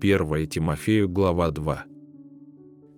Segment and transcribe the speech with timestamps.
[0.00, 1.84] 1 Тимофею, глава 2.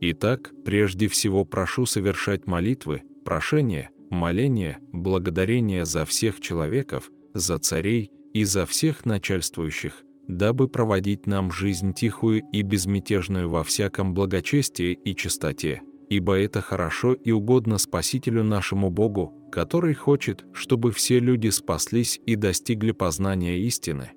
[0.03, 8.45] Итак, прежде всего прошу совершать молитвы, прошения, моления, благодарения за всех человеков, за царей и
[8.45, 15.83] за всех начальствующих, дабы проводить нам жизнь тихую и безмятежную во всяком благочестии и чистоте,
[16.09, 22.37] ибо это хорошо и угодно Спасителю нашему Богу, который хочет, чтобы все люди спаслись и
[22.37, 24.13] достигли познания истины.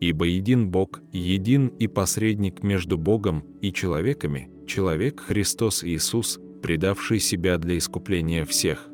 [0.00, 7.58] Ибо един Бог, един и посредник между Богом и человеками, человек Христос Иисус, предавший себя
[7.58, 8.90] для искупления всех.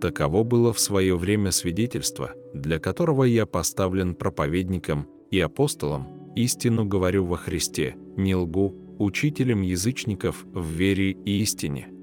[0.00, 7.24] Таково было в свое время свидетельство, для которого я поставлен проповедником и апостолом, истину говорю
[7.24, 11.93] во Христе, не лгу, учителем язычников в вере и истине.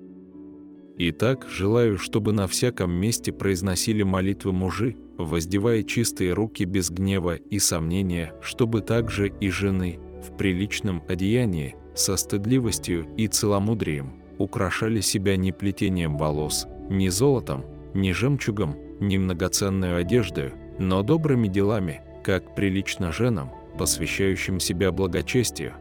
[1.03, 7.57] Итак, желаю, чтобы на всяком месте произносили молитвы мужи, воздевая чистые руки без гнева и
[7.57, 15.51] сомнения, чтобы также и жены в приличном одеянии, со стыдливостью и целомудрием, украшали себя не
[15.51, 23.49] плетением волос, не золотом, не жемчугом, не многоценной одеждой, но добрыми делами, как прилично женам,
[23.75, 25.73] посвящающим себя благочестию.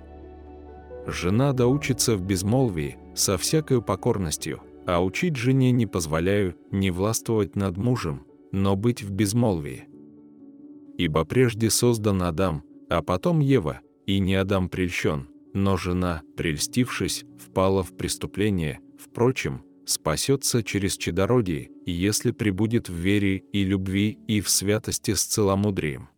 [1.06, 7.54] Жена да учится в безмолвии, со всякой покорностью, а учить жене не позволяю не властвовать
[7.54, 9.86] над мужем, но быть в безмолвии.
[10.98, 17.84] Ибо прежде создан Адам, а потом Ева, и не Адам прельщен, но жена, прельстившись, впала
[17.84, 25.14] в преступление, впрочем, спасется через чадородие, если прибудет в вере и любви и в святости
[25.14, 26.08] с целомудрием.